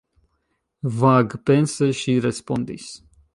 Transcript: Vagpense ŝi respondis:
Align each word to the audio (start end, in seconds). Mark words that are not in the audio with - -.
Vagpense 1.01 1.91
ŝi 2.01 2.17
respondis: 2.27 2.89